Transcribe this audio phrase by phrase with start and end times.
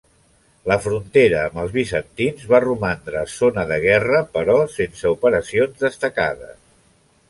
[0.69, 6.63] La frontera amb els bizantins va romandre zona de guerra però sense operacions destacades.